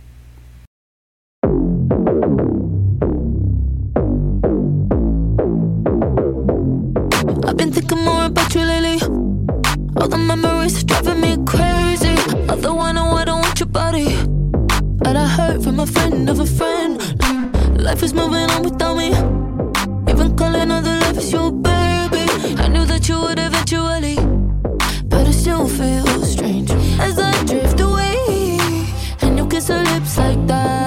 [8.29, 12.15] All the memories driving me crazy.
[12.49, 14.07] All the one I don't want your body.
[15.05, 16.99] And I heard from a friend of a friend.
[17.81, 19.09] Life is moving on without me.
[20.11, 22.25] Even calling all the love is your baby.
[22.61, 24.17] I knew that you would eventually.
[25.05, 28.27] But it still feels strange as I drift away.
[29.21, 30.86] And you kiss her lips like that.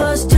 [0.00, 0.37] Us?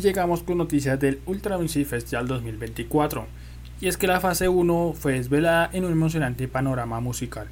[0.00, 3.26] Llegamos con noticias del Ultra Music Festival 2024.
[3.80, 7.48] Y es que la fase 1 fue desvelada en un emocionante panorama musical.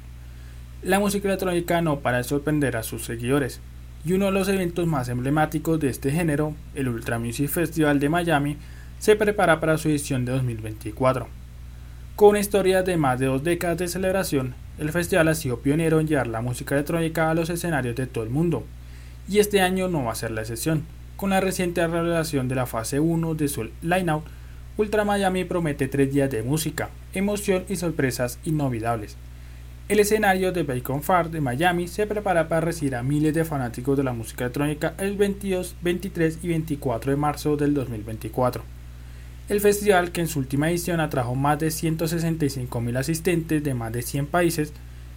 [0.81, 3.59] La música electrónica no para de sorprender a sus seguidores.
[4.05, 8.07] Y uno de los eventos más emblemáticos de este género, el Ultra Music Festival de
[8.07, 8.57] Miami,
[8.97, 11.27] se prepara para su edición de 2024.
[12.15, 15.99] Con una historia de más de dos décadas de celebración, el festival ha sido pionero
[15.99, 18.63] en llevar la música electrónica a los escenarios de todo el mundo.
[19.27, 20.85] Y este año no va a ser la excepción.
[21.17, 24.23] Con la reciente revelación de la fase 1 de su line-out,
[24.77, 29.17] Ultra Miami promete tres días de música, emoción y sorpresas inolvidables.
[29.89, 33.97] El escenario de Bacon Far de Miami se prepara para recibir a miles de fanáticos
[33.97, 38.61] de la música electrónica el 22, 23 y 24 de marzo del 2024.
[39.49, 44.03] El festival, que en su última edición atrajo más de 165.000 asistentes de más de
[44.03, 44.71] 100 países,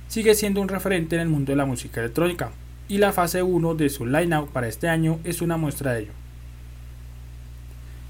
[0.08, 2.52] sigue siendo un referente en el mundo de la música electrónica,
[2.90, 6.12] y la fase 1 de su line-up para este año es una muestra de ello.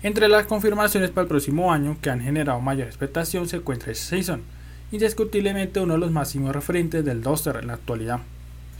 [0.02, 4.40] Entre las confirmaciones para el próximo año que han generado mayor expectación se encuentra Season,
[4.90, 8.20] indiscutiblemente uno de los máximos referentes del Duster en la actualidad.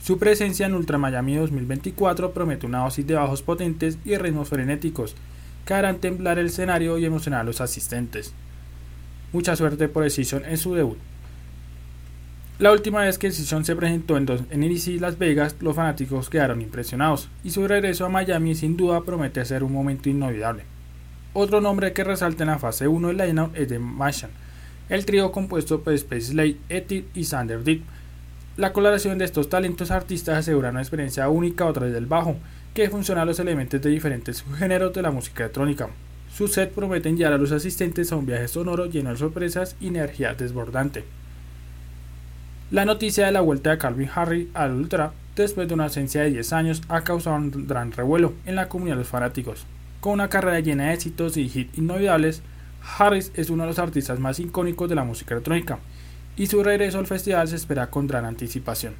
[0.01, 5.15] Su presencia en Ultra Miami 2024 promete una dosis de bajos potentes y ritmos frenéticos
[5.67, 8.33] que harán temblar el escenario y emocionar a los asistentes.
[9.33, 10.97] Mucha suerte por Season en su debut.
[12.61, 17.27] La última vez que Season se presentó en, NBC Las Vegas, los fanáticos quedaron impresionados
[17.43, 20.65] y su regreso a Miami sin duda promete ser un momento inolvidable.
[21.33, 24.31] Otro nombre que resalta en la fase 1 del lineup es The Machine,
[24.89, 27.81] el trío compuesto por Space Slade, Etid y Sander Deep.
[28.57, 32.35] La colaboración de estos talentos artistas asegura una experiencia única a través del bajo,
[32.75, 35.89] que funciona a los elementos de diferentes subgéneros de la música electrónica.
[36.31, 39.87] Su set prometen llevar a los asistentes a un viaje sonoro lleno de sorpresas y
[39.87, 41.05] energía desbordante.
[42.71, 46.29] La noticia de la vuelta de Calvin Harris al Ultra después de una ausencia de
[46.29, 49.65] 10 años ha causado un gran revuelo en la comunidad de los fanáticos.
[49.99, 52.41] Con una carrera llena de éxitos y hits inolvidables,
[52.97, 55.79] Harris es uno de los artistas más icónicos de la música electrónica,
[56.37, 58.93] y su regreso al festival se espera con gran anticipación.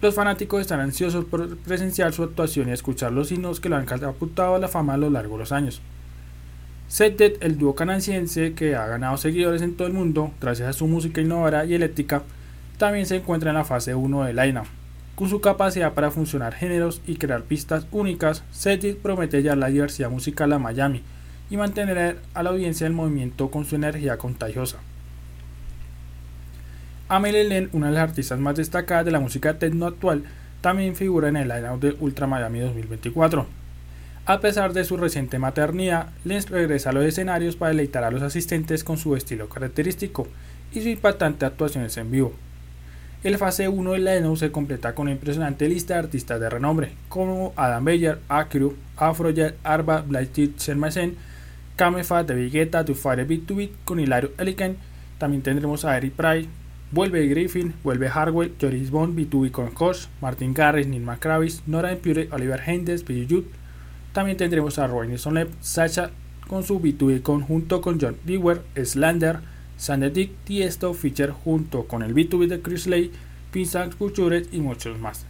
[0.00, 3.84] Los fanáticos están ansiosos por presenciar su actuación y escuchar los himnos que lo han
[3.84, 5.82] catapultado a la fama a lo largo de los años.
[6.88, 10.86] Set el dúo canadiense que ha ganado seguidores en todo el mundo gracias a su
[10.86, 12.22] música innovadora y eléctrica,
[12.80, 14.62] también se encuentra en la fase 1 de Line
[15.14, 20.08] Con su capacidad para funcionar géneros y crear pistas únicas, Setit promete hallar la diversidad
[20.08, 21.02] musical a Miami
[21.50, 24.78] y mantener a la audiencia del movimiento con su energía contagiosa.
[27.10, 30.24] Amelie Len, una de las artistas más destacadas de la música techno actual,
[30.62, 33.46] también figura en el line-up de Ultra Miami 2024.
[34.24, 38.22] A pesar de su reciente maternidad, Lenz regresa a los escenarios para deleitar a los
[38.22, 40.28] asistentes con su estilo característico
[40.72, 42.32] y su impactante actuaciones en vivo.
[43.22, 46.48] El fase 1 de la ENO se completa con una impresionante lista de artistas de
[46.48, 51.16] renombre, como Adam Beyer, Acru, Afrojet, Arba, Blighted, Shermasen,
[51.76, 54.78] Kamefa, The Vegeta, To Fire Beat to Beat, con Hilario Eliken.
[55.18, 56.48] También tendremos a Eric Pride,
[56.92, 62.30] vuelve Griffin, vuelve Harwell, Joris Bond, B2B con Kosh, Martin Garris, Neil McCravis, Nora Impure,
[62.32, 63.46] Oliver Hendes, Billy.
[64.14, 66.10] También tendremos a Roy Nilsson Sacha
[66.48, 69.40] con su B2B conjunto con John Dewar, Slander,
[69.80, 73.10] Sander Dick Tiesto Feature junto con el B2B de Chris Lay,
[73.50, 75.24] Pinsang Culture y muchos más.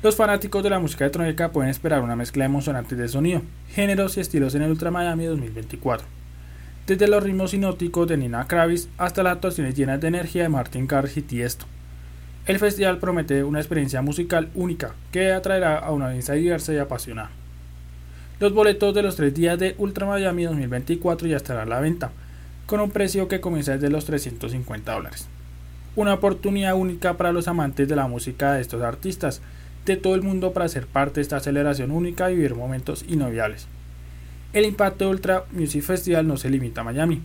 [0.00, 3.42] Los fanáticos de la música electrónica pueden esperar una mezcla emocionante de sonido,
[3.74, 6.06] géneros y estilos en el Ultra Miami 2024.
[6.86, 10.86] Desde los ritmos sinóticos de Nina Kravis hasta las actuaciones llenas de energía de Martin
[10.86, 11.66] Garrix y Tiesto.
[12.46, 17.30] El festival promete una experiencia musical única que atraerá a una audiencia diversa y apasionada.
[18.38, 22.12] Los boletos de los tres días de Ultra Miami 2024 ya estarán a la venta
[22.72, 25.28] con un precio que comienza desde los 350 dólares.
[25.94, 29.42] Una oportunidad única para los amantes de la música de estos artistas
[29.84, 33.66] de todo el mundo para ser parte de esta aceleración única y vivir momentos inolvidables.
[34.54, 37.20] El impacto de Ultra Music Festival no se limita a Miami.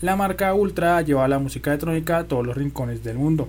[0.00, 3.48] La marca Ultra lleva la música electrónica a todos los rincones del mundo,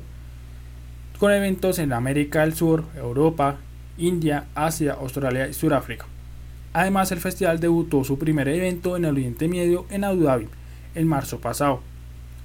[1.20, 3.58] con eventos en América del Sur, Europa,
[4.00, 6.08] India, Asia, Australia y Sudáfrica.
[6.74, 10.48] Además, el festival debutó su primer evento en el Oriente Medio en Abu Dhabi,
[10.96, 11.82] en marzo pasado,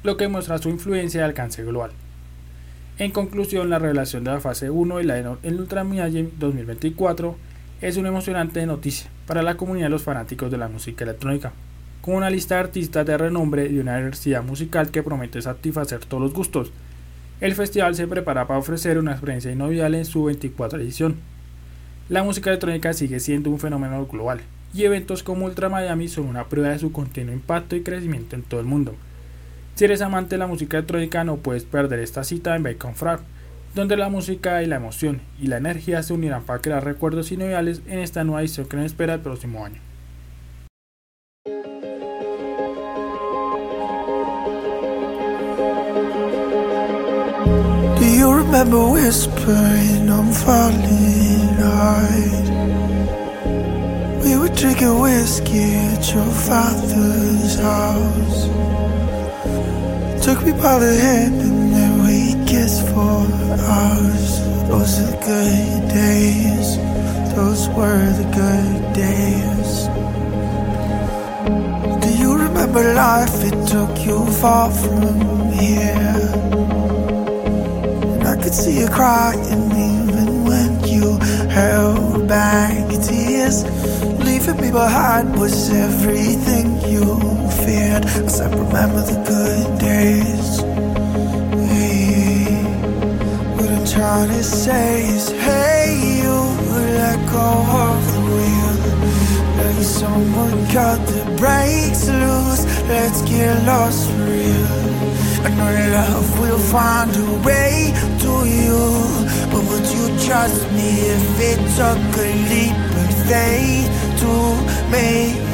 [0.03, 1.91] lo que muestra su influencia y alcance global.
[2.99, 7.37] En conclusión, la revelación de la fase 1 y la en Ultra Miami 2024
[7.81, 11.53] es una emocionante noticia para la comunidad de los fanáticos de la música electrónica,
[12.01, 16.23] con una lista de artistas de renombre y una diversidad musical que promete satisfacer todos
[16.23, 16.73] los gustos.
[17.41, 21.17] El festival se prepara para ofrecer una experiencia inolvidable en su 24 edición.
[22.09, 24.41] La música electrónica sigue siendo un fenómeno global,
[24.75, 28.43] y eventos como Ultra Miami son una prueba de su continuo impacto y crecimiento en
[28.43, 28.95] todo el mundo.
[29.75, 33.21] Si eres amante de la música electrónica no puedes perder esta cita en Bacon Frag,
[33.75, 37.83] donde la música y la emoción y la energía se unirán para crear recuerdos inolvidables
[37.87, 39.81] en esta nueva edición que nos espera el próximo año.
[54.29, 58.41] We were drinking whiskey at your father's house.
[60.23, 63.25] Took me by the hand and then we kissed for
[63.73, 64.31] hours.
[64.69, 66.77] Those are the good days.
[67.35, 69.73] Those were the good days.
[72.03, 73.43] Do you remember life?
[73.51, 76.29] It took you far from here.
[78.13, 81.17] And I could see you crying even when you
[81.49, 81.88] held
[82.29, 83.65] back tears.
[84.27, 87.05] Leaving me behind was everything you
[87.65, 88.05] feared.
[88.05, 90.61] I said, remember the good days.
[91.71, 92.63] Hey,
[93.57, 96.37] what I'm trying to say is, hey, you
[97.01, 97.49] let go
[97.85, 98.77] of the wheel.
[99.57, 102.65] Let someone cut the brakes loose.
[102.89, 104.89] Let's get lost for real.
[105.47, 107.93] I know love will find a way
[108.29, 108.81] to you.
[109.51, 113.89] But would you trust me if it took a leap of faith
[114.21, 114.33] to
[114.95, 115.48] make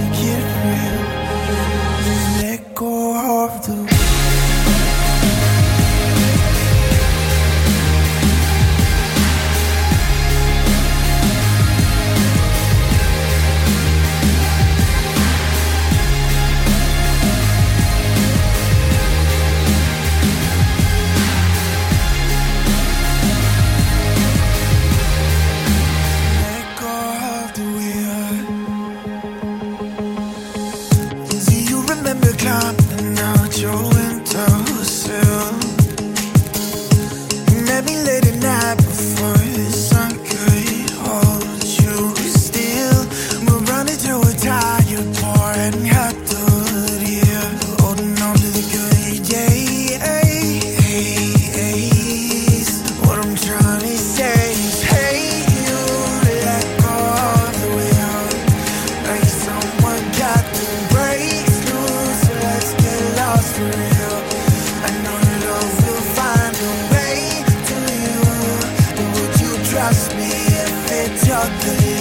[69.85, 71.94] trust me if it's ugly.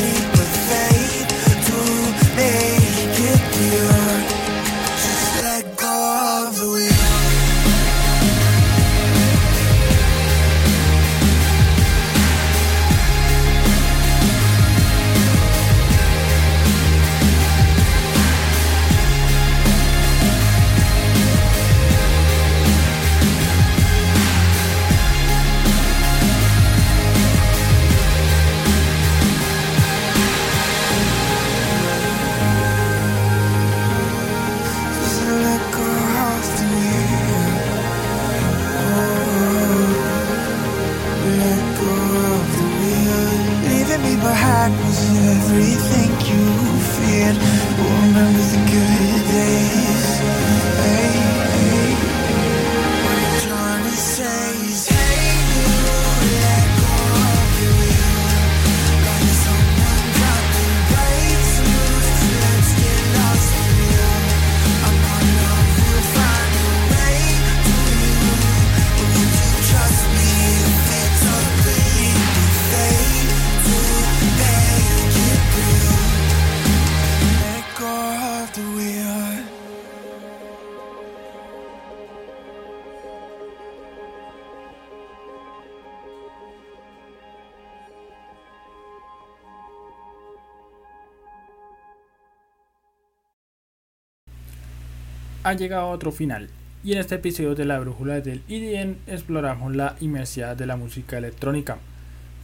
[95.57, 96.49] Llegado a otro final
[96.83, 101.17] y en este episodio de la brújula del IDN exploramos la inmersividad de la música
[101.17, 101.77] electrónica.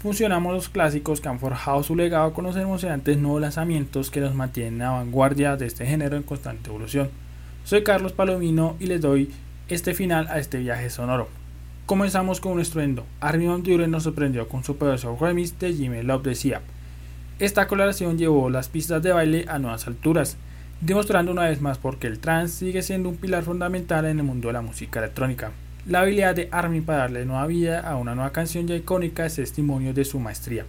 [0.01, 4.33] Funcionamos los clásicos que han forjado su legado con los emocionantes nuevos lanzamientos que nos
[4.33, 7.09] mantienen a vanguardia de este género en constante evolución.
[7.65, 9.29] Soy Carlos Palomino y les doy
[9.67, 11.27] este final a este viaje sonoro.
[11.85, 13.05] Comenzamos con un estruendo.
[13.19, 16.61] Armin Van Buren nos sorprendió con su poderoso remix de Jimmy Love decía.
[17.39, 20.37] Esta colaboración llevó las pistas de baile a nuevas alturas
[20.81, 24.25] demostrando una vez más por qué el trance sigue siendo un pilar fundamental en el
[24.25, 25.51] mundo de la música electrónica.
[25.85, 29.35] La habilidad de Armin para darle nueva vida a una nueva canción ya icónica es
[29.35, 30.65] testimonio de su maestría.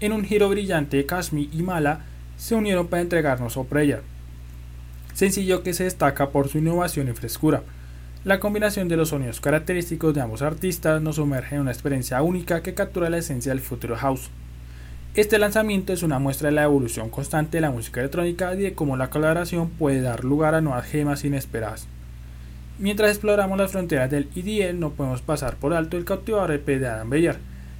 [0.00, 2.06] En un giro brillante, Kashmi y Mala
[2.36, 4.00] se unieron para entregarnos Opreya,
[5.14, 7.62] sencillo que se destaca por su innovación y frescura.
[8.24, 12.62] La combinación de los sonidos característicos de ambos artistas nos sumerge en una experiencia única
[12.62, 14.30] que captura la esencia del futuro house.
[15.16, 18.74] Este lanzamiento es una muestra de la evolución constante de la música electrónica y de
[18.74, 21.88] cómo la colaboración puede dar lugar a nuevas gemas inesperadas.
[22.78, 26.86] Mientras exploramos las fronteras del EDM, no podemos pasar por alto el cautivador EP de
[26.86, 27.38] Adam Beyer,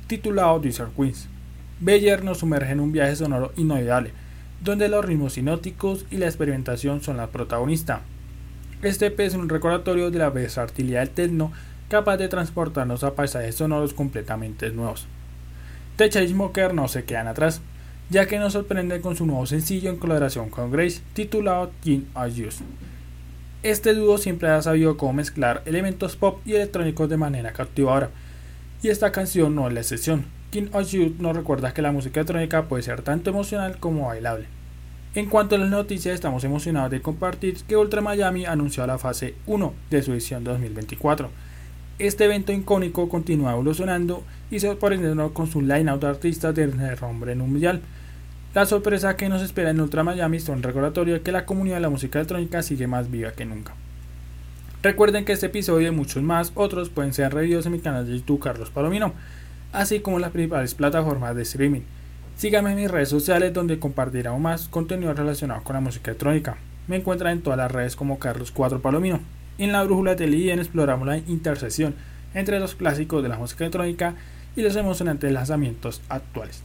[0.08, 1.28] titulado Desert Queens.
[1.78, 4.10] Beyer nos sumerge en un viaje sonoro inolvidable,
[4.60, 8.00] donde los ritmos sinóticos y la experimentación son la protagonista.
[8.82, 11.52] Este EP es un recordatorio de la versatilidad del techno
[11.88, 15.06] capaz de transportarnos a paisajes sonoros completamente nuevos.
[16.01, 17.61] The Chainsmokers no se quedan atrás,
[18.09, 22.34] ya que nos sorprende con su nuevo sencillo en colaboración con Grace titulado King of
[22.34, 22.55] Youth.
[23.62, 28.09] Este dúo siempre ha sabido cómo mezclar elementos pop y electrónicos de manera cautivadora,
[28.82, 30.24] y esta canción no es la excepción.
[30.51, 34.46] King of Youth nos recuerda que la música electrónica puede ser tanto emocional como bailable.
[35.14, 39.34] En cuanto a las noticias, estamos emocionados de compartir que Ultra Miami anunció la fase
[39.44, 41.28] 1 de su edición 2024
[42.07, 47.82] este evento icónico continúa evolucionando y sorprendiendo con su line-out de artistas de renombre mundial.
[48.55, 51.76] La sorpresa que nos espera en Ultra Miami es un recordatorio de que la comunidad
[51.76, 53.74] de la música electrónica sigue más viva que nunca.
[54.82, 58.16] Recuerden que este episodio y muchos más otros pueden ser revidos en mi canal de
[58.16, 59.12] YouTube Carlos Palomino,
[59.72, 61.82] así como en las principales plataformas de streaming.
[62.36, 66.57] Síganme en mis redes sociales donde compartiré aún más contenido relacionado con la música electrónica.
[66.88, 69.20] Me encuentran en todas las redes como Carlos 4 Palomino.
[69.61, 71.94] En la brújula de IEN exploramos la intersección
[72.32, 74.14] entre los clásicos de la música electrónica
[74.56, 76.62] y los emocionantes lanzamientos actuales.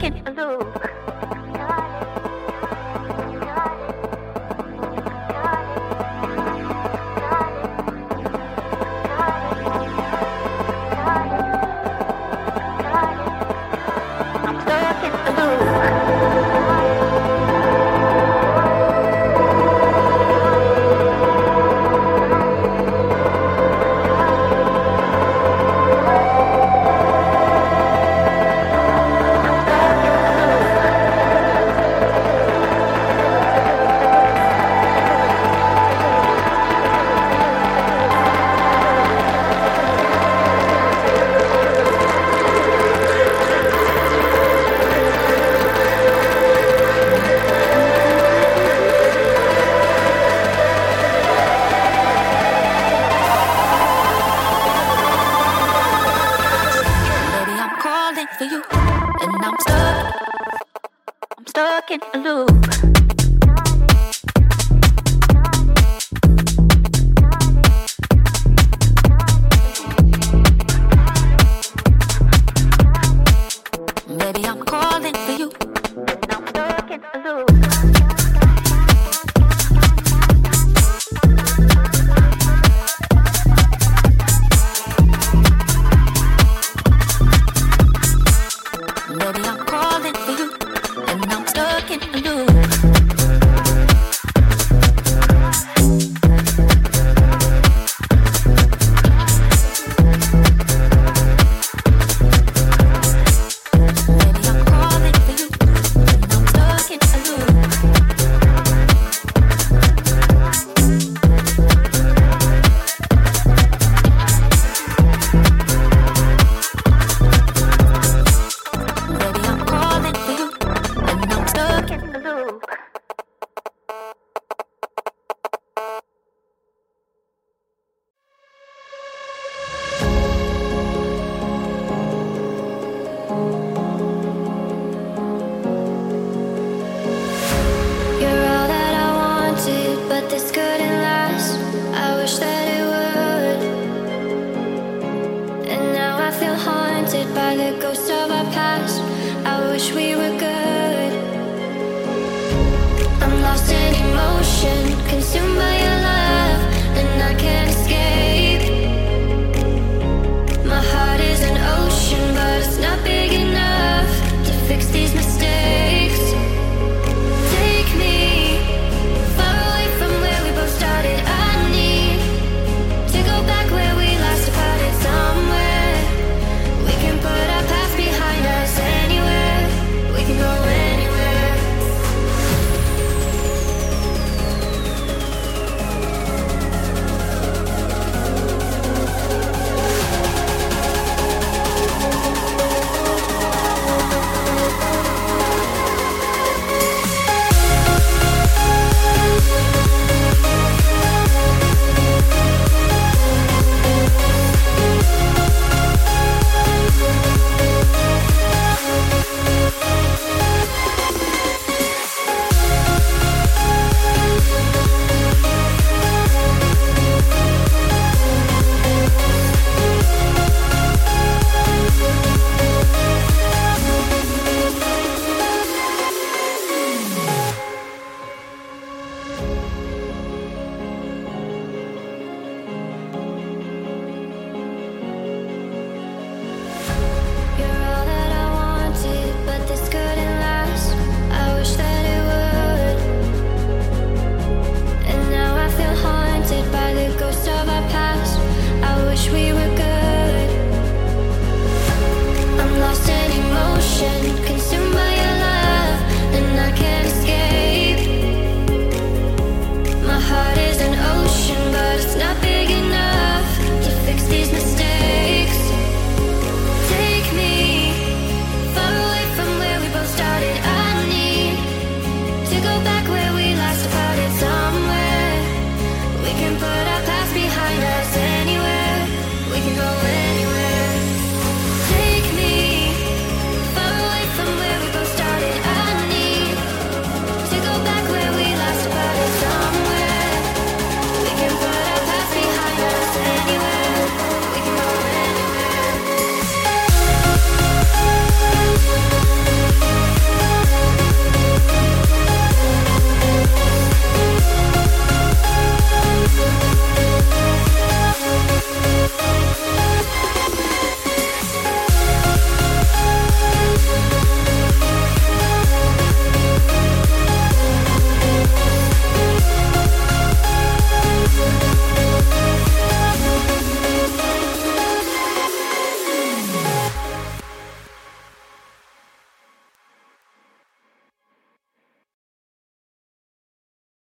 [0.00, 0.90] talking a loop.